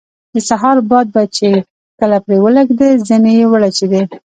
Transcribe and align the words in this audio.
د 0.33 0.35
سهار 0.49 0.77
باد 0.89 1.07
به 1.15 1.23
چې 1.35 1.49
کله 1.99 2.17
پرې 2.25 2.37
ولګېده 2.43 2.89
زنې 3.07 3.31
یې 3.39 3.45
وړچېدې. 3.51 4.01